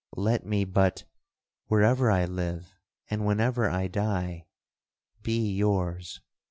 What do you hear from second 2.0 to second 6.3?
I live, and whenever I die, be yours!